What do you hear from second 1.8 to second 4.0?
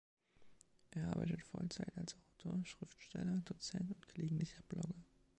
als Autor, Schriftsteller, Dozent